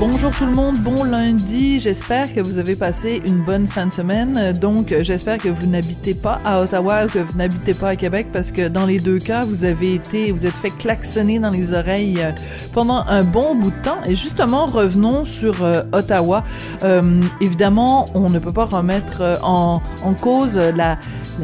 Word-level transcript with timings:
Bonjour 0.00 0.30
tout 0.30 0.46
le 0.46 0.54
monde, 0.54 0.78
bon 0.78 1.04
lundi. 1.04 1.78
J'espère 1.78 2.32
que 2.34 2.40
vous 2.40 2.56
avez 2.56 2.74
passé 2.74 3.20
une 3.26 3.44
bonne 3.44 3.66
fin 3.66 3.84
de 3.84 3.92
semaine. 3.92 4.54
Donc, 4.58 4.94
j'espère 5.02 5.36
que 5.36 5.50
vous 5.50 5.66
n'habitez 5.66 6.14
pas 6.14 6.40
à 6.42 6.62
Ottawa 6.62 7.04
ou 7.04 7.08
que 7.08 7.18
vous 7.18 7.36
n'habitez 7.36 7.74
pas 7.74 7.88
à 7.88 7.96
Québec 7.96 8.28
parce 8.32 8.50
que 8.50 8.68
dans 8.68 8.86
les 8.86 8.98
deux 8.98 9.18
cas, 9.18 9.44
vous 9.44 9.66
avez 9.66 9.96
été, 9.96 10.32
vous 10.32 10.46
êtes 10.46 10.54
fait 10.54 10.70
klaxonner 10.70 11.38
dans 11.38 11.50
les 11.50 11.74
oreilles 11.74 12.16
euh, 12.22 12.32
pendant 12.72 13.04
un 13.08 13.22
bon 13.24 13.54
bout 13.54 13.72
de 13.72 13.82
temps. 13.82 13.98
Et 14.06 14.14
justement, 14.14 14.64
revenons 14.64 15.26
sur 15.26 15.62
euh, 15.62 15.82
Ottawa. 15.92 16.44
Euh, 16.82 17.20
évidemment, 17.42 18.08
on 18.14 18.30
ne 18.30 18.38
peut 18.38 18.54
pas 18.54 18.64
remettre 18.64 19.38
en, 19.42 19.82
cause 20.22 20.56
la 20.56 20.98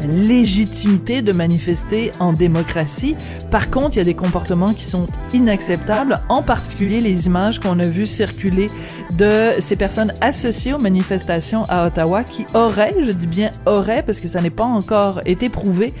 légitimité 0.09 1.21
de 1.21 1.31
manifester 1.31 2.09
en 2.19 2.31
démocratie. 2.31 3.15
Par 3.51 3.69
contre, 3.71 3.95
il 3.95 3.99
y 3.99 4.01
a 4.01 4.05
des 4.05 4.13
comportements 4.13 4.73
qui 4.73 4.83
sont 4.83 5.07
inacceptables, 5.33 6.19
en 6.27 6.43
particulier 6.43 6.99
les 6.99 7.27
images 7.27 7.59
qu'on 7.59 7.79
a 7.79 7.87
vues 7.87 8.05
circuler 8.05 8.69
de 9.17 9.51
ces 9.59 9.77
personnes 9.77 10.11
associées 10.19 10.73
aux 10.73 10.79
manifestations 10.79 11.63
à 11.69 11.87
Ottawa 11.87 12.23
qui 12.23 12.45
auraient, 12.53 12.93
je 13.01 13.11
dis 13.11 13.27
bien 13.27 13.51
auraient 13.65 14.03
parce 14.03 14.19
que 14.19 14.27
ça 14.27 14.41
n'est 14.41 14.49
pas 14.49 14.65
encore 14.65 15.21
été 15.25 15.47
prouvé, 15.47 15.93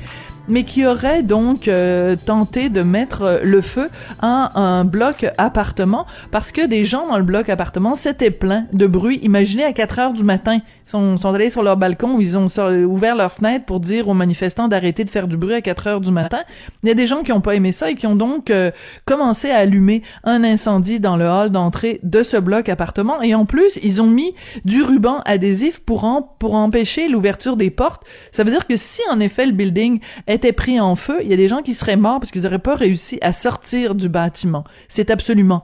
mais 0.49 0.63
qui 0.63 0.85
auraient 0.85 1.23
donc 1.23 1.67
euh, 1.67 2.15
tenté 2.15 2.69
de 2.69 2.81
mettre 2.81 3.41
le 3.43 3.61
feu 3.61 3.87
à 4.21 4.59
un 4.59 4.85
bloc 4.85 5.25
appartement 5.37 6.05
parce 6.31 6.51
que 6.51 6.65
des 6.65 6.85
gens 6.85 7.07
dans 7.07 7.17
le 7.17 7.23
bloc 7.23 7.49
appartement 7.49 7.95
s'étaient 7.95 8.31
plaints 8.31 8.65
de 8.73 8.87
bruit. 8.87 9.19
Imaginez 9.23 9.63
à 9.63 9.73
4 9.73 9.99
heures 9.99 10.13
du 10.13 10.23
matin, 10.23 10.59
ils 10.59 10.89
sont, 10.89 11.17
allés 11.25 11.49
sur 11.49 11.63
leur 11.63 11.77
balcon 11.77 12.15
où 12.15 12.21
ils 12.21 12.37
ont 12.37 12.47
ouvert 12.85 13.15
leur 13.15 13.31
fenêtre 13.31 13.65
pour 13.65 13.79
dire 13.79 14.07
aux 14.07 14.13
manifestants 14.13 14.67
d'arrêter 14.67 15.03
de 15.03 15.09
faire 15.09 15.27
du 15.27 15.37
bruit 15.37 15.53
à 15.53 15.61
4 15.61 15.87
heures 15.87 16.01
du 16.01 16.11
matin. 16.11 16.39
Il 16.83 16.89
y 16.89 16.91
a 16.91 16.95
des 16.95 17.07
gens 17.07 17.23
qui 17.23 17.31
ont 17.31 17.41
pas 17.41 17.55
aimé 17.55 17.71
ça 17.71 17.91
et 17.91 17.95
qui 17.95 18.07
ont 18.07 18.15
donc 18.15 18.49
euh, 18.49 18.71
commencé 19.05 19.51
à 19.51 19.57
allumer 19.57 20.03
un 20.23 20.43
incendie 20.43 20.99
dans 20.99 21.17
le 21.17 21.27
hall 21.27 21.49
d'entrée 21.49 21.99
de 22.03 22.23
ce 22.23 22.37
bloc 22.37 22.69
appartement 22.69 23.21
et 23.21 23.35
en 23.35 23.45
plus, 23.45 23.79
ils 23.83 24.01
ont 24.01 24.07
mis 24.07 24.33
du 24.65 24.81
ruban 24.81 25.21
adhésif 25.25 25.79
pour 25.79 25.97
pour 26.39 26.55
empêcher 26.55 27.09
l'ouverture 27.09 27.57
des 27.57 27.69
portes. 27.69 28.03
Ça 28.31 28.43
veut 28.43 28.51
dire 28.51 28.67
que 28.67 28.77
si 28.77 29.01
en 29.11 29.19
effet 29.19 29.45
le 29.45 29.51
building 29.51 29.99
pris 30.37 30.79
en 30.79 30.95
feu, 30.95 31.19
il 31.23 31.29
y 31.29 31.33
a 31.33 31.37
des 31.37 31.47
gens 31.47 31.61
qui 31.61 31.73
seraient 31.73 31.97
morts 31.97 32.19
parce 32.19 32.31
qu'ils 32.31 32.43
n'auraient 32.43 32.59
pas 32.59 32.75
réussi 32.75 33.17
à 33.21 33.33
sortir 33.33 33.95
du 33.95 34.09
bâtiment. 34.09 34.63
C'est 34.87 35.09
absolument 35.09 35.63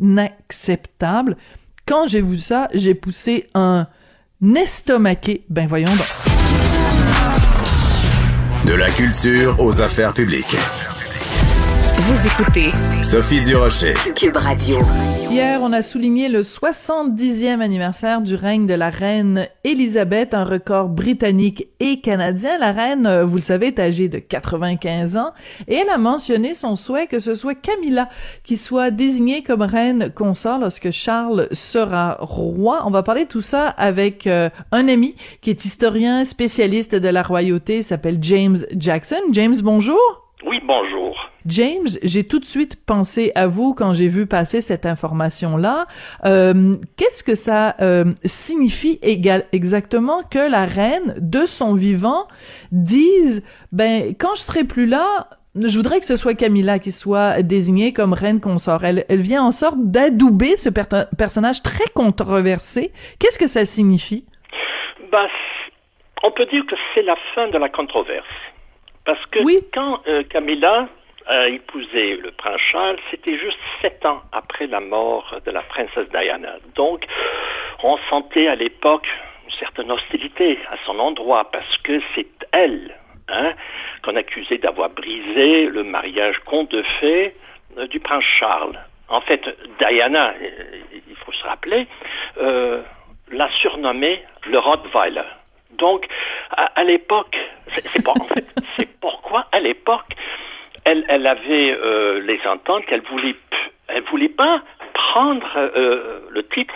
inacceptable. 0.00 1.36
Quand 1.86 2.06
j'ai 2.06 2.22
vu 2.22 2.38
ça, 2.38 2.68
j'ai 2.74 2.94
poussé 2.94 3.48
un 3.54 3.86
estomaqué. 4.56 5.44
Ben 5.50 5.66
voyons 5.66 5.94
donc. 5.94 6.06
De 8.66 8.74
la 8.74 8.90
culture 8.90 9.56
aux 9.58 9.82
affaires 9.82 10.12
publiques. 10.12 10.56
Vous 11.94 12.26
écoutez 12.26 12.68
Sophie 13.02 13.40
Durocher. 13.42 13.92
Cube 14.16 14.36
Radio. 14.36 14.78
Hier, 15.30 15.60
on 15.62 15.72
a 15.72 15.82
souligné 15.82 16.28
le 16.28 16.42
70e 16.42 17.60
anniversaire 17.60 18.22
du 18.22 18.34
règne 18.34 18.66
de 18.66 18.74
la 18.74 18.90
reine 18.90 19.46
Élisabeth, 19.64 20.34
un 20.34 20.44
record 20.44 20.88
britannique 20.88 21.68
et 21.80 22.00
canadien. 22.00 22.58
La 22.58 22.72
reine, 22.72 23.06
euh, 23.06 23.24
vous 23.24 23.36
le 23.36 23.42
savez, 23.42 23.68
est 23.68 23.78
âgée 23.78 24.08
de 24.08 24.18
95 24.18 25.16
ans 25.16 25.32
et 25.68 25.76
elle 25.76 25.90
a 25.90 25.98
mentionné 25.98 26.54
son 26.54 26.76
souhait 26.76 27.06
que 27.06 27.18
ce 27.18 27.34
soit 27.34 27.54
Camilla 27.54 28.08
qui 28.42 28.56
soit 28.56 28.90
désignée 28.90 29.42
comme 29.42 29.62
reine 29.62 30.10
consort 30.14 30.58
lorsque 30.58 30.90
Charles 30.90 31.48
sera 31.52 32.16
roi. 32.20 32.82
On 32.86 32.90
va 32.90 33.02
parler 33.02 33.24
de 33.24 33.28
tout 33.30 33.42
ça 33.42 33.68
avec 33.68 34.26
euh, 34.26 34.48
un 34.72 34.88
ami 34.88 35.14
qui 35.40 35.50
est 35.50 35.64
historien 35.64 36.24
spécialiste 36.24 36.94
de 36.94 37.08
la 37.08 37.22
royauté, 37.22 37.82
s'appelle 37.82 38.18
James 38.22 38.58
Jackson. 38.76 39.20
James, 39.32 39.56
bonjour. 39.62 40.21
Oui, 40.44 40.60
bonjour. 40.64 41.30
James, 41.46 41.86
j'ai 42.02 42.24
tout 42.24 42.40
de 42.40 42.44
suite 42.44 42.76
pensé 42.84 43.30
à 43.34 43.46
vous 43.46 43.74
quand 43.74 43.94
j'ai 43.94 44.08
vu 44.08 44.26
passer 44.26 44.60
cette 44.60 44.86
information-là. 44.86 45.86
Euh, 46.24 46.74
Qu'est-ce 46.96 47.22
que 47.22 47.34
ça 47.36 47.76
euh, 47.80 48.12
signifie 48.24 48.98
égal, 49.02 49.44
exactement 49.52 50.22
que 50.30 50.38
la 50.50 50.64
reine, 50.66 51.14
de 51.18 51.46
son 51.46 51.74
vivant, 51.74 52.26
dise, 52.72 53.44
ben, 53.70 54.14
quand 54.18 54.34
je 54.34 54.40
serai 54.40 54.64
plus 54.64 54.86
là, 54.86 55.28
je 55.54 55.76
voudrais 55.76 56.00
que 56.00 56.06
ce 56.06 56.16
soit 56.16 56.34
Camilla 56.34 56.78
qui 56.78 56.92
soit 56.92 57.42
désignée 57.42 57.92
comme 57.92 58.12
reine 58.12 58.40
consort. 58.40 58.84
Elle, 58.84 59.04
elle 59.08 59.20
vient 59.20 59.44
en 59.44 59.52
sorte 59.52 59.76
d'adouber 59.78 60.56
ce 60.56 60.70
per- 60.70 61.04
personnage 61.16 61.62
très 61.62 61.84
controversé. 61.94 62.90
Qu'est-ce 63.18 63.38
que 63.38 63.46
ça 63.46 63.64
signifie? 63.64 64.24
Ben, 65.12 65.26
on 66.24 66.30
peut 66.32 66.46
dire 66.46 66.64
que 66.66 66.74
c'est 66.94 67.02
la 67.02 67.16
fin 67.34 67.48
de 67.48 67.58
la 67.58 67.68
controverse. 67.68 68.26
Parce 69.04 69.24
que 69.26 69.40
Oui. 69.40 69.58
quand 69.72 70.00
euh, 70.06 70.22
Camilla 70.24 70.88
a 71.26 71.48
épousé 71.48 72.16
le 72.16 72.30
prince 72.32 72.60
Charles, 72.60 72.98
c'était 73.10 73.38
juste 73.38 73.58
sept 73.80 74.04
ans 74.06 74.22
après 74.32 74.66
la 74.66 74.80
mort 74.80 75.40
de 75.44 75.50
la 75.50 75.62
princesse 75.62 76.08
Diana. 76.10 76.56
Donc, 76.74 77.06
on 77.82 77.96
sentait 78.10 78.48
à 78.48 78.54
l'époque 78.54 79.08
une 79.44 79.52
certaine 79.52 79.90
hostilité 79.90 80.58
à 80.70 80.76
son 80.84 80.98
endroit 80.98 81.50
parce 81.50 81.76
que 81.78 82.00
c'est 82.14 82.26
elle 82.52 82.96
hein, 83.28 83.54
qu'on 84.02 84.16
accusait 84.16 84.58
d'avoir 84.58 84.90
brisé 84.90 85.66
le 85.66 85.82
mariage 85.84 86.38
conte 86.40 86.70
de 86.70 86.82
fées 87.00 87.34
euh, 87.78 87.86
du 87.86 88.00
prince 88.00 88.24
Charles. 88.38 88.78
En 89.08 89.20
fait, 89.20 89.44
Diana, 89.78 90.34
euh, 90.40 90.48
il 91.08 91.16
faut 91.16 91.32
se 91.32 91.44
rappeler, 91.44 91.86
euh, 92.38 92.82
l'a 93.30 93.50
surnommé 93.60 94.22
le 94.46 94.58
Rottweiler. 94.58 95.22
Donc, 95.78 96.06
à, 96.50 96.84
l'époque, 96.84 97.36
c'est 98.76 98.88
pourquoi 99.00 99.46
à 99.52 99.60
l'époque, 99.60 100.14
elle, 100.84 101.26
avait 101.26 101.72
euh, 101.72 102.20
les 102.20 102.40
ententes 102.46 102.84
qu'elle 102.86 103.02
voulait, 103.02 103.36
elle 103.88 104.02
voulait 104.04 104.28
pas 104.28 104.62
prendre 104.92 105.46
euh, 105.56 106.20
le 106.30 106.42
titre 106.48 106.74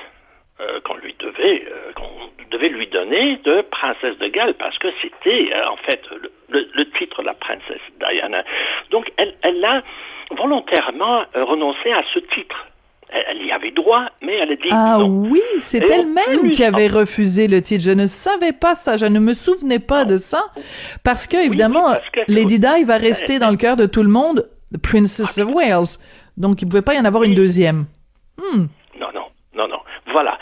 euh, 0.60 0.80
qu'on 0.80 0.94
lui 0.96 1.14
devait, 1.18 1.66
qu'on 1.94 2.30
devait 2.50 2.68
lui 2.68 2.86
donner 2.86 3.36
de 3.38 3.62
princesse 3.62 4.16
de 4.18 4.28
Galles 4.28 4.54
parce 4.54 4.78
que 4.78 4.88
c'était 5.02 5.52
en 5.68 5.76
fait 5.76 6.02
le, 6.48 6.68
le- 6.74 6.90
titre 6.92 7.20
de 7.22 7.26
la 7.26 7.34
princesse 7.34 7.80
Diana. 8.00 8.44
Donc, 8.90 9.12
elle, 9.18 9.34
elle 9.42 9.64
a 9.64 9.82
volontairement 10.30 11.24
renoncé 11.34 11.92
à 11.92 12.02
ce 12.14 12.20
titre. 12.20 12.66
Elle, 13.08 13.46
y 13.46 13.52
avait 13.52 13.70
droit, 13.70 14.06
mais 14.20 14.34
elle 14.34 14.52
a 14.52 14.56
dit 14.56 14.68
Ah 14.70 14.96
non. 14.98 15.28
oui, 15.30 15.40
c'est 15.60 15.88
elle-même 15.90 16.50
qui 16.50 16.64
avait 16.64 16.88
refusé 16.88 17.46
le 17.48 17.62
titre. 17.62 17.84
Je 17.84 17.92
ne 17.92 18.06
savais 18.06 18.52
pas 18.52 18.74
ça, 18.74 18.96
je 18.96 19.06
ne 19.06 19.18
me 19.20 19.32
souvenais 19.32 19.78
pas 19.78 20.04
de 20.04 20.16
ça. 20.16 20.44
Parce 21.04 21.26
que, 21.26 21.36
évidemment, 21.36 21.86
oui, 21.86 21.92
parce 21.94 22.10
que- 22.10 22.32
Lady 22.32 22.58
Di 22.58 22.84
va 22.84 22.96
rester 22.98 23.38
dans 23.38 23.50
le 23.50 23.56
cœur 23.56 23.76
de 23.76 23.86
tout 23.86 24.02
le 24.02 24.08
monde, 24.08 24.48
the 24.74 24.78
Princess 24.78 25.38
of 25.38 25.48
Wales. 25.54 25.98
Donc, 26.36 26.60
il 26.60 26.64
ne 26.66 26.70
pouvait 26.70 26.82
pas 26.82 26.94
y 26.94 26.98
en 26.98 27.04
avoir 27.04 27.22
une 27.22 27.34
deuxième. 27.34 27.86
Hmm. 28.38 28.66
Non, 29.00 29.08
non, 29.14 29.26
non, 29.54 29.68
non. 29.68 29.78
Voilà. 30.12 30.38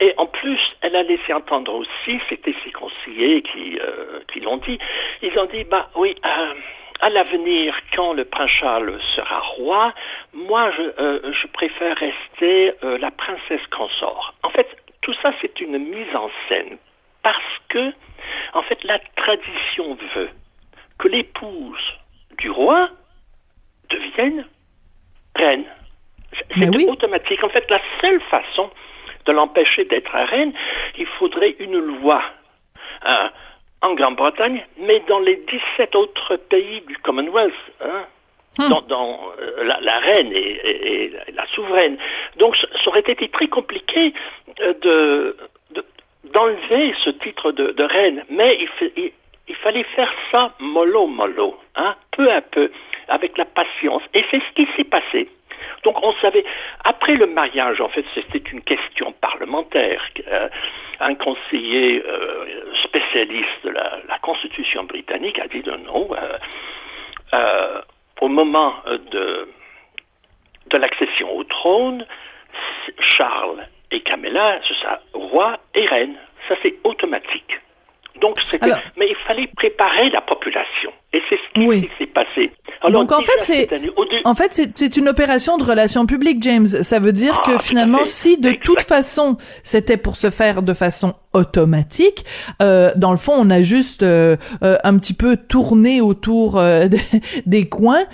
Et 0.00 0.14
en 0.16 0.26
plus, 0.26 0.58
elle 0.80 0.96
a 0.96 1.02
laissé 1.02 1.32
entendre 1.32 1.74
aussi, 1.74 2.18
c'était 2.28 2.54
ses 2.64 2.70
conseillers 2.72 3.42
qui, 3.42 3.78
euh, 3.80 4.20
qui 4.32 4.40
l'ont 4.40 4.58
dit, 4.58 4.78
ils 5.22 5.36
ont 5.38 5.46
dit, 5.52 5.64
bah 5.64 5.90
oui, 5.96 6.14
euh, 6.24 6.54
à 7.00 7.10
l'avenir, 7.10 7.74
quand 7.94 8.12
le 8.12 8.24
prince 8.24 8.50
Charles 8.50 8.98
sera 9.14 9.38
roi, 9.40 9.94
moi, 10.32 10.70
je, 10.72 10.82
euh, 10.82 11.32
je 11.32 11.46
préfère 11.48 11.96
rester 11.96 12.74
euh, 12.82 12.98
la 12.98 13.10
princesse 13.10 13.66
consort. 13.70 14.34
En 14.42 14.50
fait, 14.50 14.66
tout 15.00 15.14
ça, 15.22 15.32
c'est 15.40 15.60
une 15.60 15.78
mise 15.78 16.14
en 16.14 16.30
scène. 16.48 16.78
Parce 17.22 17.60
que, 17.68 17.92
en 18.54 18.62
fait, 18.62 18.82
la 18.84 18.98
tradition 19.16 19.96
veut 20.14 20.30
que 20.98 21.08
l'épouse 21.08 21.94
du 22.38 22.50
roi 22.50 22.90
devienne 23.90 24.46
reine. 25.36 25.64
C'est 26.56 26.68
oui. 26.74 26.86
automatique. 26.88 27.42
En 27.44 27.48
fait, 27.48 27.68
la 27.70 27.80
seule 28.00 28.20
façon 28.22 28.70
de 29.24 29.32
l'empêcher 29.32 29.84
d'être 29.84 30.12
reine, 30.12 30.52
il 30.96 31.06
faudrait 31.06 31.56
une 31.58 31.78
loi. 31.78 32.22
Hein, 33.02 33.30
en 33.82 33.94
Grande-Bretagne, 33.94 34.64
mais 34.78 35.00
dans 35.08 35.20
les 35.20 35.36
17 35.76 35.94
autres 35.94 36.36
pays 36.36 36.80
du 36.82 36.96
Commonwealth. 36.98 37.52
Hein, 37.82 38.04
Hmm. 38.58 38.70
dont, 38.70 38.80
dont, 38.88 39.18
euh, 39.40 39.62
la, 39.62 39.78
la 39.80 39.98
reine 40.00 40.32
et 40.34 41.12
la 41.32 41.46
souveraine. 41.54 41.96
Donc, 42.38 42.56
ça 42.56 42.88
aurait 42.88 43.04
été 43.06 43.28
très 43.28 43.46
compliqué 43.46 44.12
euh, 44.60 44.74
de, 44.82 45.36
de- 45.76 45.84
d'enlever 46.32 46.92
ce 47.04 47.10
titre 47.10 47.52
de, 47.52 47.70
de 47.70 47.84
reine, 47.84 48.24
mais 48.30 48.58
il- 48.96 49.12
il 49.46 49.54
fallait 49.54 49.84
faire 49.84 50.12
ça 50.32 50.54
mollo 50.58 51.06
mollo, 51.06 51.56
hein, 51.76 51.94
peu 52.10 52.32
à 52.32 52.40
peu, 52.40 52.72
avec 53.06 53.38
la 53.38 53.44
patience. 53.44 54.02
Et 54.12 54.24
c'est 54.28 54.40
ce 54.40 54.52
qui 54.56 54.66
s'est 54.76 54.82
passé. 54.90 55.28
Donc 55.82 56.02
on 56.02 56.12
savait, 56.14 56.44
après 56.84 57.14
le 57.14 57.26
mariage, 57.26 57.80
en 57.80 57.88
fait, 57.88 58.04
c'était 58.14 58.50
une 58.50 58.62
question 58.62 59.12
parlementaire. 59.12 60.02
Euh, 60.28 60.48
un 61.00 61.14
conseiller 61.14 62.02
euh, 62.06 62.74
spécialiste 62.84 63.64
de 63.64 63.70
la, 63.70 64.18
Constitution 64.20 64.84
britannique 64.84 65.38
a 65.38 65.48
dit 65.48 65.62
non, 65.84 66.10
euh, 67.32 67.80
au 68.20 68.28
moment 68.28 68.74
de, 69.10 69.48
de 70.66 70.76
l'accession 70.76 71.34
au 71.34 71.44
trône, 71.44 72.04
Charles 72.98 73.66
et 73.90 74.00
Camilla, 74.00 74.60
ce 74.64 74.74
sera 74.74 75.00
roi 75.14 75.58
et 75.74 75.86
reine. 75.86 76.16
Ça, 76.48 76.56
c'est 76.62 76.74
automatique. 76.84 77.60
Donc, 78.20 78.38
c'était, 78.50 78.70
mais 78.96 79.08
il 79.08 79.16
fallait 79.26 79.48
préparer 79.56 80.10
la 80.10 80.20
population. 80.20 80.90
Et 81.12 81.22
c'est 81.28 81.36
ce 81.36 81.60
qui 81.60 81.88
s'est 81.98 82.06
passé. 82.06 82.50
Donc, 82.90 83.12
en 83.12 83.22
fait, 83.22 83.40
c'est, 83.40 83.68
en 84.24 84.34
fait, 84.34 84.52
c'est, 84.74 84.96
une 84.96 85.08
opération 85.08 85.56
de 85.56 85.64
relations 85.64 86.04
publiques, 86.04 86.42
James. 86.42 86.66
Ça 86.66 86.98
veut 86.98 87.12
dire 87.12 87.40
que 87.42 87.52
ah, 87.56 87.58
finalement, 87.58 88.04
si 88.04 88.36
de 88.36 88.52
toute 88.52 88.82
façon, 88.82 89.38
c'était 89.62 89.96
pour 89.96 90.16
se 90.16 90.30
faire 90.30 90.62
de 90.62 90.74
façon 90.74 91.14
automatique, 91.32 92.24
euh, 92.60 92.92
dans 92.94 93.10
le 93.10 93.16
fond, 93.16 93.32
on 93.36 93.48
a 93.48 93.62
juste 93.62 94.02
euh, 94.02 94.36
euh, 94.62 94.76
un 94.84 94.98
petit 94.98 95.14
peu 95.14 95.36
tourné 95.36 96.00
autour 96.00 96.60
des 97.46 97.68
coins 97.68 98.04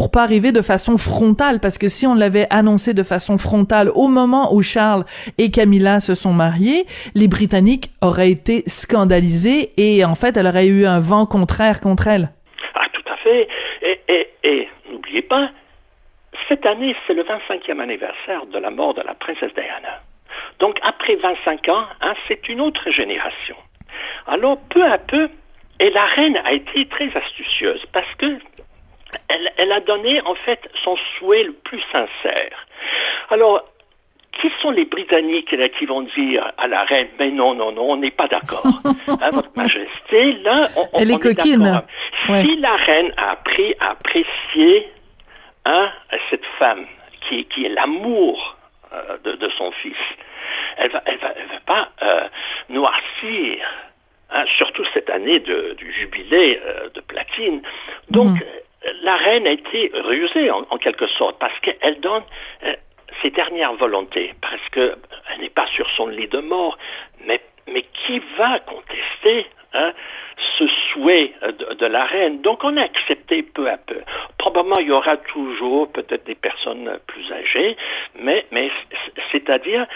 pour 0.00 0.10
pas 0.10 0.22
arriver 0.22 0.50
de 0.50 0.62
façon 0.62 0.96
frontale, 0.96 1.60
parce 1.60 1.76
que 1.76 1.90
si 1.90 2.06
on 2.06 2.14
l'avait 2.14 2.46
annoncé 2.48 2.94
de 2.94 3.02
façon 3.02 3.36
frontale 3.36 3.90
au 3.94 4.08
moment 4.08 4.54
où 4.54 4.62
Charles 4.62 5.04
et 5.36 5.50
Camilla 5.50 6.00
se 6.00 6.14
sont 6.14 6.32
mariés, 6.32 6.86
les 7.14 7.28
Britanniques 7.28 7.90
auraient 8.00 8.30
été 8.30 8.62
scandalisés 8.66 9.74
et 9.76 10.02
en 10.06 10.14
fait, 10.14 10.38
elle 10.38 10.46
aurait 10.46 10.68
eu 10.68 10.86
un 10.86 11.00
vent 11.00 11.26
contraire 11.26 11.82
contre 11.82 12.06
elle. 12.06 12.30
Ah, 12.76 12.86
tout 12.94 13.12
à 13.12 13.16
fait. 13.18 13.46
Et, 14.42 14.68
n'oubliez 14.90 15.20
pas, 15.20 15.50
cette 16.48 16.64
année, 16.64 16.96
c'est 17.06 17.12
le 17.12 17.22
25e 17.22 17.78
anniversaire 17.78 18.46
de 18.46 18.58
la 18.58 18.70
mort 18.70 18.94
de 18.94 19.02
la 19.02 19.12
princesse 19.12 19.52
Diana. 19.52 20.00
Donc, 20.60 20.78
après 20.80 21.16
25 21.16 21.68
ans, 21.68 21.84
hein, 22.00 22.14
c'est 22.26 22.48
une 22.48 22.62
autre 22.62 22.90
génération. 22.90 23.56
Alors, 24.26 24.56
peu 24.70 24.82
à 24.82 24.96
peu, 24.96 25.28
et 25.78 25.90
la 25.90 26.04
reine 26.04 26.38
a 26.42 26.52
été 26.52 26.86
très 26.86 27.14
astucieuse 27.14 27.84
parce 27.92 28.14
que 28.16 28.38
elle, 29.28 29.72
a 29.72 29.80
donné 29.80 30.20
en 30.22 30.34
fait 30.34 30.60
son 30.84 30.96
souhait 31.18 31.44
le 31.44 31.52
plus 31.52 31.82
sincère. 31.92 32.66
Alors, 33.30 33.64
qui 34.40 34.50
sont 34.62 34.70
les 34.70 34.84
Britanniques 34.84 35.54
qui 35.78 35.86
vont 35.86 36.02
dire 36.02 36.52
à 36.56 36.68
la 36.68 36.84
reine, 36.84 37.08
mais 37.18 37.30
non, 37.30 37.54
non, 37.54 37.72
non, 37.72 37.92
on 37.92 37.96
n'est 37.96 38.10
pas 38.10 38.28
d'accord. 38.28 38.64
Hein, 39.22 39.30
votre 39.32 39.50
Majesté, 39.56 40.34
là, 40.44 40.68
on, 40.76 40.88
Elle 40.94 41.10
est, 41.10 41.18
coquine. 41.18 41.82
Si 42.26 42.56
la 42.56 42.76
reine 42.76 43.12
a 43.16 43.32
appris 43.32 43.74
à 43.80 43.90
apprécier 43.90 44.88
hein, 45.64 45.90
cette 46.30 46.46
femme 46.58 46.86
qui, 47.22 47.44
qui 47.46 47.66
est 47.66 47.70
l'amour 47.70 48.56
euh, 48.94 49.36
de, 49.36 49.48
son 49.58 49.72
fils, 49.72 49.96
elle 50.78 50.90
va, 50.90 51.02
elle 51.06 51.18
va, 51.18 51.28
va 51.28 51.60
pas 51.66 51.88
euh, 52.02 52.28
noircir 52.68 53.66
Hein, 54.32 54.44
surtout 54.58 54.84
cette 54.94 55.10
année 55.10 55.40
de, 55.40 55.74
du 55.76 55.92
jubilé 55.92 56.60
euh, 56.64 56.88
de 56.94 57.00
platine. 57.00 57.62
Donc, 58.10 58.28
mhm 58.28 58.40
la 59.02 59.16
reine 59.16 59.46
a 59.46 59.50
été 59.50 59.90
rusée 59.94 60.50
en, 60.50 60.78
quelque 60.78 61.06
sorte 61.08 61.38
parce 61.38 61.58
qu'elle 61.60 62.00
donne 62.00 62.22
euh, 62.64 62.74
ses 63.22 63.30
dernières 63.30 63.74
volontés, 63.74 64.34
parce 64.40 64.68
qu'elle 64.70 65.40
n'est 65.40 65.50
pas 65.50 65.66
sur 65.68 65.88
son 65.90 66.06
lit 66.06 66.28
de 66.28 66.38
mort, 66.38 66.78
mais, 67.26 67.40
mais 67.72 67.82
qui 67.82 68.20
va 68.36 68.60
contester 68.60 69.46
hein, 69.74 69.92
ce 70.58 70.66
souhait 70.66 71.32
de, 71.78 71.86
la 71.86 72.04
reine? 72.04 72.40
Donc 72.42 72.64
on 72.64 72.76
a 72.76 72.82
accepté 72.82 73.42
peu 73.42 73.68
à 73.68 73.78
peu. 73.78 74.00
Probablement 74.38 74.78
il 74.78 74.88
y 74.88 74.92
aura 74.92 75.16
toujours 75.16 75.90
peut-être 75.92 76.24
des 76.24 76.34
personnes 76.34 76.98
plus 77.06 77.32
âgées, 77.32 77.76
mais, 78.16 78.46
mais 78.50 78.70
c'est-à-dire 79.32 79.86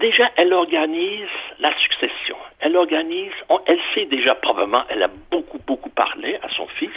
déjà, 0.00 0.30
elle 0.36 0.52
organise 0.52 1.28
la 1.58 1.76
succession. 1.78 2.36
Elle 2.60 2.76
organise, 2.76 3.32
elle 3.66 3.80
sait 3.94 4.04
déjà 4.06 4.34
probablement, 4.34 4.84
elle 4.88 5.02
a 5.02 5.10
beaucoup, 5.30 5.58
beaucoup 5.66 5.90
parlé 5.90 6.38
à 6.42 6.48
son 6.50 6.66
fils 6.66 6.90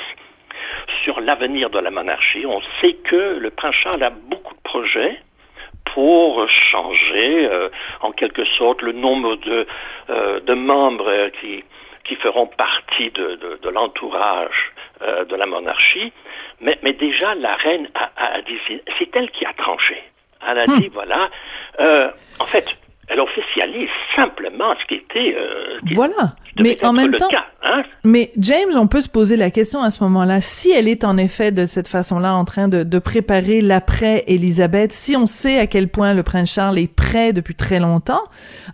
sur 1.03 1.19
l'avenir 1.21 1.69
de 1.69 1.79
la 1.79 1.91
monarchie. 1.91 2.45
On 2.45 2.61
sait 2.81 2.93
que 2.93 3.37
le 3.39 3.49
prince 3.51 3.75
Charles 3.75 4.03
a 4.03 4.09
beaucoup 4.09 4.53
de 4.53 4.61
projets 4.61 5.19
pour 5.93 6.47
changer 6.49 7.47
euh, 7.49 7.69
en 8.01 8.11
quelque 8.11 8.45
sorte 8.45 8.81
le 8.81 8.91
nombre 8.91 9.35
de, 9.37 9.67
euh, 10.09 10.39
de 10.39 10.53
membres 10.53 11.29
qui, 11.41 11.63
qui 12.03 12.15
feront 12.15 12.47
partie 12.47 13.09
de, 13.11 13.57
de, 13.61 13.69
l'entourage 13.69 14.71
euh, 15.01 15.25
de 15.25 15.35
la 15.35 15.45
monarchie. 15.45 16.13
Mais, 16.61 16.77
mais, 16.83 16.93
déjà, 16.93 17.35
la 17.35 17.55
reine 17.55 17.89
a, 17.95 18.35
a 18.35 18.41
dit, 18.41 18.57
c'est 18.97 19.15
elle 19.15 19.31
qui 19.31 19.45
a 19.45 19.53
tranché. 19.53 20.01
Elle 20.47 20.59
a 20.59 20.67
hmm. 20.67 20.79
dit, 20.79 20.89
voilà, 20.93 21.29
en 22.39 22.45
fait, 22.45 22.75
elle 23.09 23.19
officialise 23.19 23.89
simplement 24.15 24.73
ce 24.79 24.85
qui 24.85 24.95
était... 24.95 25.35
voilà. 25.93 26.35
Mais 26.59 26.83
en 26.83 26.93
même 26.93 27.13
temps, 27.13 27.27
hein? 27.63 27.83
mais 28.03 28.31
James, 28.37 28.71
on 28.75 28.87
peut 28.87 29.01
se 29.01 29.09
poser 29.09 29.37
la 29.37 29.51
question 29.51 29.81
à 29.81 29.91
ce 29.91 30.03
moment-là, 30.03 30.41
si 30.41 30.71
elle 30.71 30.87
est 30.87 31.03
en 31.03 31.17
effet 31.17 31.51
de 31.51 31.65
cette 31.65 31.87
façon-là 31.87 32.33
en 32.35 32.45
train 32.45 32.67
de, 32.67 32.83
de 32.83 32.99
préparer 32.99 33.61
l'après 33.61 34.23
Élisabeth, 34.27 34.91
si 34.91 35.15
on 35.15 35.25
sait 35.25 35.57
à 35.57 35.67
quel 35.67 35.87
point 35.87 36.13
le 36.13 36.23
prince 36.23 36.51
Charles 36.51 36.79
est 36.79 36.93
prêt 36.93 37.33
depuis 37.33 37.55
très 37.55 37.79
longtemps, 37.79 38.23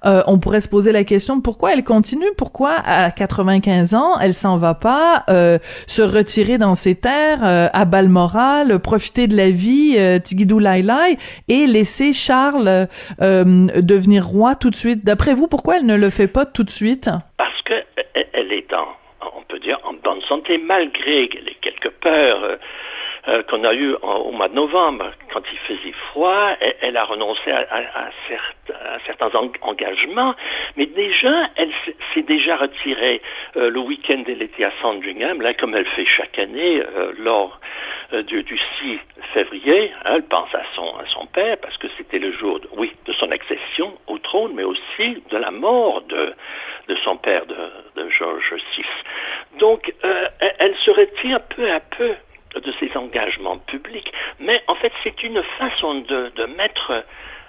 euh, 0.05 0.23
on 0.27 0.39
pourrait 0.39 0.61
se 0.61 0.69
poser 0.69 0.91
la 0.91 1.03
question 1.03 1.41
pourquoi 1.41 1.73
elle 1.73 1.83
continue, 1.83 2.25
pourquoi 2.37 2.73
à 2.85 3.11
95 3.11 3.95
ans 3.95 4.19
elle 4.19 4.33
s'en 4.33 4.57
va 4.57 4.73
pas 4.73 5.23
euh, 5.29 5.57
se 5.87 6.01
retirer 6.01 6.57
dans 6.57 6.75
ses 6.75 6.95
terres 6.95 7.39
euh, 7.43 7.67
à 7.73 7.85
Balmoral, 7.85 8.79
profiter 8.79 9.27
de 9.27 9.35
la 9.35 9.49
vie, 9.49 9.95
euh, 9.97 10.19
Tigidou 10.19 10.59
Lailai 10.59 11.17
et 11.47 11.67
laisser 11.67 12.13
Charles 12.13 12.87
euh, 13.21 13.67
tout 14.59 14.69
de 14.69 14.75
suite. 14.75 15.05
D'après 15.05 15.33
vous, 15.33 15.47
pourquoi 15.47 15.77
elle 15.77 15.85
ne 15.85 15.95
le 15.95 16.09
fait 16.09 16.27
pas 16.27 16.45
tout 16.45 16.63
de 16.63 16.69
suite? 16.69 17.09
parce 17.37 17.61
qu'elle 17.63 18.51
est 18.51 18.73
en, 18.73 18.87
on 19.37 19.41
peut 19.47 19.59
dire, 19.59 19.79
en 19.83 19.93
bonne 19.93 20.21
santé, 20.21 20.57
malgré 20.57 21.27
les 21.27 21.55
quelques 21.61 21.89
peurs 22.01 22.57
euh, 23.27 23.35
euh, 23.35 23.43
qu'on 23.43 23.63
a 23.63 23.73
eues 23.73 23.95
au 24.01 24.31
mois 24.31 24.47
de 24.47 24.55
novembre, 24.55 25.11
quand 25.31 25.41
il 25.51 25.57
faisait 25.59 25.91
froid, 26.09 26.49
elle, 26.81 26.97
a 26.97 27.03
renoncé 27.03 27.51
à, 27.51 28.09
certains, 29.05 29.29
engagements, 29.61 30.35
mais 30.77 30.85
déjà, 30.85 31.49
elle 31.55 31.71
s'est 32.13 32.21
déjà 32.21 32.55
retirée 32.55 33.21
euh, 33.57 33.69
le 33.69 33.79
week-end 33.79 34.23
de 34.25 34.33
l'été 34.33 34.63
à 34.63 34.71
Sandringham, 34.81 35.41
là, 35.41 35.53
comme 35.53 35.75
elle 35.75 35.85
fait 35.85 36.05
chaque 36.05 36.39
année 36.39 36.81
lors 37.19 37.59
du, 38.11 38.57
6 38.79 38.99
février. 39.33 39.91
Hein, 40.05 40.15
elle 40.15 40.23
pense 40.23 40.53
à 40.53 40.63
son, 40.75 41.25
père, 41.27 41.57
parce 41.57 41.77
que 41.77 41.87
c'était 41.97 42.19
le 42.19 42.31
jour, 42.31 42.59
oui, 42.77 42.93
de 43.05 43.13
son 43.13 43.31
accession 43.31 43.97
au 44.07 44.17
trône, 44.19 44.53
mais 44.55 44.63
aussi 44.63 45.23
de 45.29 45.37
la 45.37 45.51
mort 45.51 46.01
de, 46.03 46.33
de 46.87 46.95
son 46.97 47.17
père, 47.17 47.45
de, 47.45 47.55
de 48.01 48.09
George 48.09 48.53
VI. 48.77 48.85
Donc, 49.59 49.93
euh, 50.03 50.27
elle 50.59 50.75
se 50.77 50.91
retire 50.91 51.41
peu 51.55 51.69
à 51.69 51.79
peu 51.79 52.13
de 52.59 52.71
ses 52.79 52.95
engagements 52.97 53.57
publics, 53.57 54.11
mais 54.39 54.61
en 54.67 54.75
fait, 54.75 54.91
c'est 55.03 55.23
une 55.23 55.41
façon 55.59 55.95
de, 55.95 56.31
de 56.35 56.45
mettre 56.45 57.03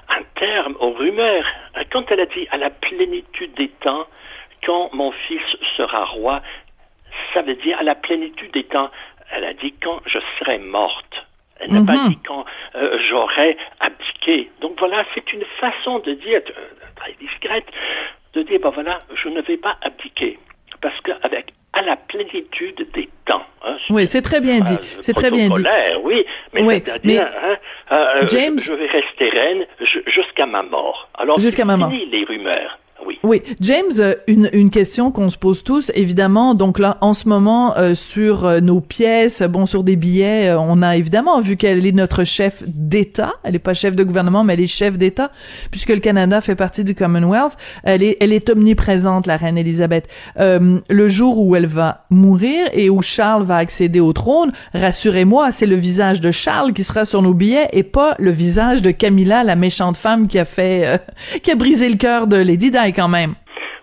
un 0.08 0.23
terme 0.35 0.76
aux 0.80 0.90
rumeurs. 0.90 1.47
Quand 1.90 2.11
elle 2.11 2.21
a 2.21 2.26
dit 2.26 2.47
à 2.50 2.57
la 2.57 2.71
plénitude 2.71 3.54
des 3.54 3.69
temps, 3.69 4.07
quand 4.64 4.90
mon 4.92 5.12
fils 5.12 5.57
sera 5.76 6.04
roi, 6.04 6.42
ça 7.35 7.42
veut 7.42 7.54
dire 7.54 7.78
à 7.78 7.83
la 7.83 7.95
plénitude 7.95 8.52
des 8.52 8.64
temps. 8.64 8.90
Elle 9.30 9.45
a 9.45 9.54
dit 9.54 9.75
quand 9.83 10.00
je 10.07 10.19
serai 10.38 10.59
morte. 10.59 11.26
Elle 11.59 11.73
n'a 11.73 11.85
pas 11.85 12.00
mhm. 12.00 12.11
dit 12.11 12.19
quand 12.25 12.45
euh, 12.75 12.99
j'aurai 13.09 13.57
abdiqué. 13.80 14.50
Donc 14.61 14.78
voilà, 14.78 15.04
c'est 15.14 15.33
une 15.33 15.45
façon 15.59 16.00
de 16.00 16.12
dire, 16.12 16.42
euh, 16.50 16.62
très 16.97 17.12
discrète, 17.14 17.66
de 18.35 18.42
dire, 18.42 18.61
ben 18.61 18.71
voilà, 18.71 19.02
je 19.14 19.28
ne 19.28 19.40
vais 19.40 19.57
pas 19.57 19.78
abdiquer. 19.80 20.38
Parce 20.80 21.00
qu'avec 21.00 21.52
à 21.73 21.83
la 21.83 21.97
plénitude 21.97 22.87
des 22.95 23.09
temps. 23.26 23.42
Hein, 23.62 23.76
oui, 23.90 24.06
c'est 24.06 24.23
très 24.23 24.40
bien 24.40 24.61
dit. 24.61 24.78
C'est 25.02 25.12
très 25.12 25.30
bien 25.30 25.49
dit. 25.49 25.64
Oui, 26.02 26.25
mais 26.54 26.62
c'est-à-dire, 26.68 27.26
hein, 27.42 27.56
euh, 27.92 28.26
James... 28.28 28.59
je, 28.59 28.73
vais 28.73 28.87
rester 28.87 29.28
reine 29.28 29.66
jusqu'à 30.06 30.47
ma 30.47 30.62
mort. 30.62 31.09
Alors, 31.14 31.38
jusqu'à 31.38 31.64
ma 31.64 31.76
mort. 31.76 31.90
les 31.90 32.25
rumeurs. 32.25 32.78
Oui. 33.22 33.42
James, 33.60 33.84
euh, 33.98 34.14
une, 34.26 34.48
une 34.52 34.70
question 34.70 35.10
qu'on 35.10 35.30
se 35.30 35.38
pose 35.38 35.62
tous, 35.62 35.90
évidemment. 35.94 36.54
Donc 36.54 36.78
là, 36.78 36.98
en 37.00 37.14
ce 37.14 37.28
moment, 37.28 37.76
euh, 37.76 37.94
sur 37.94 38.44
euh, 38.44 38.60
nos 38.60 38.80
pièces, 38.80 39.42
bon, 39.42 39.66
sur 39.66 39.84
des 39.84 39.96
billets, 39.96 40.52
on 40.52 40.82
a 40.82 40.96
évidemment 40.96 41.40
vu 41.40 41.56
qu'elle 41.56 41.86
est 41.86 41.92
notre 41.92 42.25
chef 42.25 42.62
d'État. 42.66 43.32
Elle 43.42 43.52
n'est 43.52 43.58
pas 43.58 43.75
chef 43.75 43.96
de 43.96 44.04
gouvernement, 44.04 44.44
mais 44.44 44.54
elle 44.54 44.60
est 44.60 44.66
chef 44.66 44.98
d'État, 44.98 45.30
puisque 45.70 45.90
le 45.90 46.00
Canada 46.00 46.40
fait 46.40 46.54
partie 46.54 46.84
du 46.84 46.94
Commonwealth. 46.94 47.56
Elle 47.82 48.02
est, 48.02 48.16
elle 48.20 48.32
est 48.32 48.48
omniprésente, 48.50 49.26
la 49.26 49.36
reine 49.36 49.58
Elisabeth. 49.58 50.08
le 50.36 51.08
jour 51.08 51.38
où 51.38 51.56
elle 51.56 51.66
va 51.66 52.06
mourir 52.10 52.68
et 52.72 52.90
où 52.90 53.02
Charles 53.02 53.44
va 53.44 53.56
accéder 53.56 54.00
au 54.00 54.12
trône, 54.12 54.52
rassurez-moi, 54.75 55.52
c'est 55.52 55.66
le 55.66 55.76
visage 55.76 56.20
de 56.20 56.30
Charles 56.30 56.72
qui 56.72 56.84
sera 56.84 57.04
sur 57.04 57.22
nos 57.22 57.34
billets 57.34 57.68
et 57.72 57.82
pas 57.82 58.14
le 58.18 58.30
visage 58.30 58.82
de 58.82 58.90
Camilla, 58.90 59.44
la 59.44 59.56
méchante 59.56 59.96
femme 59.96 60.28
qui 60.28 60.38
a 60.38 60.44
fait, 60.44 61.00
qui 61.42 61.50
a 61.50 61.54
brisé 61.54 61.88
le 61.88 61.96
cœur 61.96 62.26
de 62.26 62.36
Lady 62.36 62.70
Di 62.70 62.92
quand 62.97 63.09
même. 63.09 63.35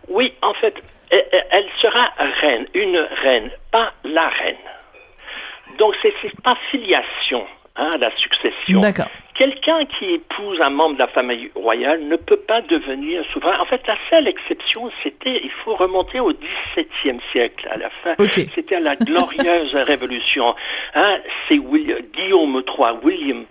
Oui, 0.09 0.33
en 0.41 0.53
fait, 0.55 0.75
elle 1.09 1.65
sera 1.79 2.11
reine, 2.41 2.65
une 2.73 2.97
reine, 3.21 3.51
pas 3.71 3.93
la 4.03 4.27
reine. 4.29 4.55
Donc, 5.77 5.95
c'est 6.01 6.13
pas 6.41 6.55
filiation, 6.71 7.45
hein, 7.75 7.97
la 7.99 8.11
succession. 8.17 8.81
D'accord. 8.81 9.07
Quelqu'un 9.33 9.85
qui 9.85 10.13
épouse 10.13 10.61
un 10.61 10.69
membre 10.69 10.93
de 10.95 10.99
la 10.99 11.07
famille 11.07 11.49
royale 11.55 12.03
ne 12.03 12.15
peut 12.15 12.37
pas 12.37 12.61
devenir 12.61 13.23
souverain. 13.33 13.59
En 13.59 13.65
fait, 13.65 13.81
la 13.87 13.97
seule 14.09 14.27
exception, 14.27 14.91
c'était, 15.01 15.41
il 15.43 15.49
faut 15.49 15.75
remonter 15.75 16.19
au 16.19 16.31
XVIIe 16.31 17.19
siècle, 17.31 17.67
à 17.71 17.77
la 17.77 17.89
fin. 17.89 18.15
C'était 18.53 18.79
la 18.79 18.95
glorieuse 18.95 19.73
Révolution. 19.73 20.55
Hein, 20.93 21.17
c'est 21.47 21.57
Guillaume 21.57 22.63
III, 22.67 22.97
William 23.01 23.45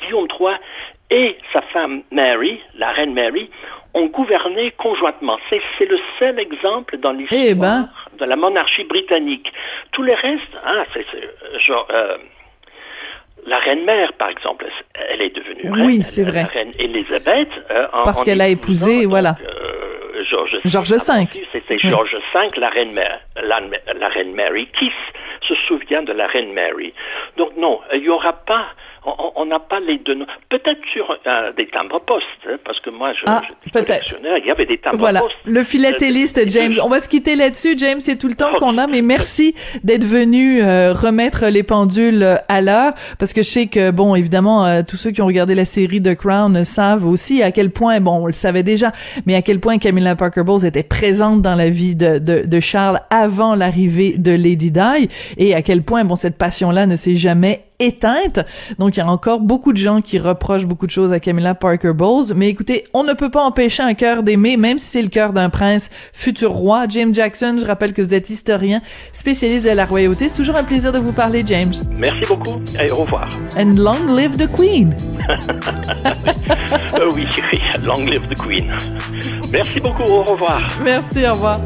Guillaume 0.00 0.28
III 0.38 0.56
et 1.10 1.38
sa 1.52 1.62
femme 1.62 2.02
Mary, 2.10 2.60
la 2.76 2.90
reine 2.90 3.14
Mary, 3.14 3.50
ont 3.94 4.06
gouverné 4.06 4.72
conjointement. 4.72 5.38
C'est, 5.48 5.60
le 5.86 5.98
seul 6.18 6.38
exemple 6.38 6.98
dans 6.98 7.12
l'histoire 7.12 7.40
eh 7.42 7.54
ben. 7.54 7.88
de 8.18 8.24
la 8.24 8.36
monarchie 8.36 8.84
britannique. 8.84 9.50
Tous 9.92 10.02
les 10.02 10.14
restes, 10.14 10.42
hein, 10.64 10.84
c'est, 10.92 11.06
genre, 11.66 11.88
euh, 11.90 12.18
la 13.46 13.58
reine 13.58 13.84
mère, 13.84 14.12
par 14.14 14.28
exemple, 14.28 14.66
elle 14.94 15.22
est 15.22 15.34
devenue 15.34 15.70
reine. 15.72 15.86
Oui, 15.86 16.02
c'est 16.08 16.24
vrai. 16.24 16.42
La 16.42 16.48
reine 16.48 16.72
Elisabeth. 16.78 17.48
Euh, 17.70 17.86
Parce 18.04 18.22
qu'elle 18.22 18.40
a 18.40 18.48
épousé, 18.48 19.06
voilà. 19.06 19.36
Euh, 19.42 20.24
George, 20.24 20.60
George 20.64 20.92
V. 20.92 20.98
C'était 21.52 21.78
George 21.78 22.14
V, 22.34 22.48
la 22.56 22.68
reine, 22.68 22.92
Mary, 22.92 23.18
la 23.42 24.08
reine 24.08 24.34
Mary. 24.34 24.68
Qui 24.78 24.92
se 25.42 25.54
souvient 25.66 26.02
de 26.02 26.12
la 26.12 26.26
reine 26.26 26.52
Mary? 26.52 26.92
Donc 27.36 27.56
non, 27.56 27.80
il 27.94 28.02
n'y 28.02 28.08
aura 28.08 28.32
pas 28.32 28.66
on 29.36 29.46
n'a 29.46 29.58
pas 29.58 29.80
les 29.80 29.98
deux 29.98 30.14
noms. 30.14 30.26
Peut-être 30.48 30.80
sur 30.92 31.10
euh, 31.26 31.52
des 31.56 31.66
timbres-poste, 31.68 32.26
hein, 32.48 32.56
parce 32.64 32.80
que 32.80 32.90
moi, 32.90 33.12
je, 33.12 33.24
ah, 33.26 33.42
peut-être. 33.72 34.16
il 34.22 34.46
y 34.46 34.50
avait 34.50 34.66
des 34.66 34.78
timbres-poste. 34.78 35.00
Voilà, 35.00 35.22
le 35.44 35.64
philatéliste 35.64 36.40
James. 36.48 36.74
On 36.82 36.88
va 36.88 37.00
se 37.00 37.08
quitter 37.08 37.36
là-dessus, 37.36 37.74
James, 37.78 38.00
c'est 38.00 38.16
tout 38.16 38.28
le 38.28 38.34
temps 38.34 38.52
qu'on 38.58 38.78
a, 38.78 38.86
mais 38.86 39.02
merci 39.02 39.54
d'être 39.84 40.04
venu 40.04 40.62
euh, 40.62 40.92
remettre 40.92 41.46
les 41.46 41.62
pendules 41.62 42.22
euh, 42.22 42.36
à 42.48 42.60
l'heure, 42.60 42.92
parce 43.18 43.32
que 43.32 43.42
je 43.42 43.48
sais 43.48 43.66
que, 43.66 43.90
bon, 43.90 44.14
évidemment, 44.14 44.82
tous 44.82 44.96
ceux 44.96 45.10
qui 45.10 45.22
ont 45.22 45.26
regardé 45.26 45.54
la 45.54 45.64
série 45.64 46.02
The 46.02 46.14
Crown 46.14 46.64
savent 46.64 47.06
aussi 47.06 47.42
à 47.42 47.52
quel 47.52 47.70
point, 47.70 48.00
bon, 48.00 48.22
on 48.22 48.26
le 48.26 48.32
savait 48.32 48.62
déjà, 48.62 48.92
mais 49.26 49.34
à 49.34 49.42
quel 49.42 49.60
point 49.60 49.78
Camilla 49.78 50.16
Parker 50.16 50.42
Bowles 50.42 50.64
était 50.64 50.82
présente 50.82 51.42
dans 51.42 51.54
la 51.54 51.70
vie 51.70 51.94
de, 51.94 52.18
de, 52.18 52.44
de 52.46 52.60
Charles 52.60 53.00
avant 53.10 53.54
l'arrivée 53.54 54.14
de 54.16 54.32
Lady 54.32 54.70
Di, 54.70 55.08
et 55.36 55.54
à 55.54 55.62
quel 55.62 55.82
point, 55.82 56.04
bon, 56.04 56.16
cette 56.16 56.36
passion-là 56.36 56.86
ne 56.86 56.96
s'est 56.96 57.16
jamais 57.16 57.62
éteinte. 57.80 58.40
Donc, 58.78 58.96
il 58.96 59.00
y 59.00 59.02
a 59.02 59.08
encore 59.08 59.40
beaucoup 59.40 59.72
de 59.72 59.78
gens 59.78 60.00
qui 60.00 60.18
reprochent 60.18 60.66
beaucoup 60.66 60.86
de 60.86 60.90
choses 60.90 61.12
à 61.12 61.20
Camilla 61.20 61.54
Parker 61.54 61.92
Bowles. 61.92 62.34
Mais 62.34 62.48
écoutez, 62.48 62.84
on 62.94 63.04
ne 63.04 63.12
peut 63.12 63.30
pas 63.30 63.42
empêcher 63.42 63.82
un 63.82 63.94
cœur 63.94 64.22
d'aimer, 64.22 64.56
même 64.56 64.78
si 64.78 64.86
c'est 64.86 65.02
le 65.02 65.08
cœur 65.08 65.32
d'un 65.32 65.50
prince 65.50 65.90
futur 66.12 66.52
roi. 66.52 66.86
James 66.88 67.14
Jackson, 67.14 67.58
je 67.60 67.66
rappelle 67.66 67.92
que 67.92 68.02
vous 68.02 68.14
êtes 68.14 68.30
historien, 68.30 68.80
spécialiste 69.12 69.64
de 69.64 69.70
la 69.70 69.86
royauté. 69.86 70.28
C'est 70.28 70.36
toujours 70.36 70.56
un 70.56 70.64
plaisir 70.64 70.92
de 70.92 70.98
vous 70.98 71.12
parler, 71.12 71.42
James. 71.46 71.74
Merci 71.92 72.24
beaucoup 72.28 72.60
et 72.82 72.90
au 72.90 72.96
revoir. 72.96 73.28
And 73.56 73.72
long 73.76 74.12
live 74.12 74.36
the 74.36 74.50
Queen. 74.54 74.94
Euh, 76.94 77.10
oui, 77.14 77.26
long 77.84 78.04
live 78.06 78.26
the 78.28 78.34
Queen. 78.34 78.74
Merci 79.52 79.80
beaucoup, 79.80 80.10
au 80.10 80.22
revoir. 80.22 80.66
Merci, 80.82 81.26
au 81.26 81.32
revoir. 81.32 81.60